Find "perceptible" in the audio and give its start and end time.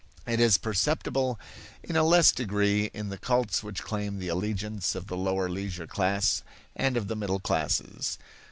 0.57-1.39